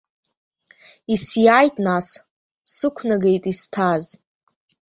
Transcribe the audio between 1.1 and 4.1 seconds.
Исиааит нас, сықәнагеит исҭааз.